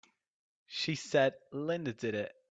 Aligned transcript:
She 0.65 0.95
said 0.95 1.35
Linda 1.51 1.93
did 1.93 2.15
it! 2.15 2.35